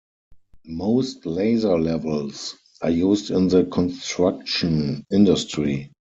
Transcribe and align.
Most 0.65 1.27
laser 1.27 1.79
levels 1.79 2.55
are 2.81 2.89
used 2.89 3.29
in 3.29 3.49
the 3.49 3.65
construction 3.65 5.05
industry. 5.11 5.91